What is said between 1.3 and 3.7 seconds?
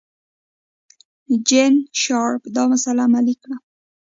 جین شارپ دا مسئله علمي کړه.